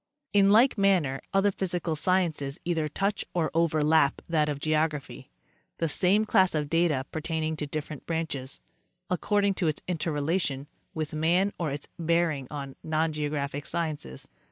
In 0.33 0.49
like 0.49 0.79
manner 0.79 1.21
other 1.31 1.51
physical 1.51 1.95
sciences 1.95 2.57
either 2.65 2.89
touch 2.89 3.23
or 3.35 3.51
overlap 3.53 4.23
that 4.27 4.49
of 4.49 4.59
geography, 4.59 5.29
the 5.77 5.87
same 5.87 6.25
class 6.25 6.55
of 6.55 6.71
data 6.71 7.05
pertaining 7.11 7.55
to 7.57 7.67
different 7.67 8.07
branches, 8.07 8.61
according 9.11 9.53
to 9.53 9.67
its 9.67 9.83
interrelation 9.87 10.65
with 10.95 11.13
man 11.13 11.53
or 11.59 11.69
its 11.69 11.87
bearing 11.99 12.47
on 12.49 12.75
non 12.83 13.11
geographic 13.11 13.67
sciences. 13.67 14.27